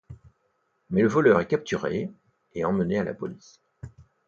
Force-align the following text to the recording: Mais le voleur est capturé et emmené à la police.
Mais 0.89 1.03
le 1.03 1.07
voleur 1.07 1.39
est 1.41 1.47
capturé 1.47 2.09
et 2.55 2.65
emmené 2.65 2.97
à 2.97 3.03
la 3.03 3.13
police. 3.13 3.61